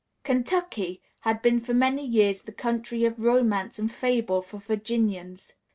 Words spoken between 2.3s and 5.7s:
the country of romance and fable for Virginians.